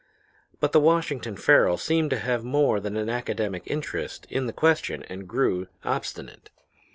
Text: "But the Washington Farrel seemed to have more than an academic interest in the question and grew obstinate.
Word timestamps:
"But 0.59 0.71
the 0.71 0.79
Washington 0.79 1.37
Farrel 1.37 1.77
seemed 1.77 2.09
to 2.09 2.17
have 2.17 2.43
more 2.43 2.79
than 2.79 2.97
an 2.97 3.07
academic 3.07 3.61
interest 3.67 4.25
in 4.31 4.47
the 4.47 4.51
question 4.51 5.03
and 5.03 5.27
grew 5.29 5.67
obstinate. 5.85 6.49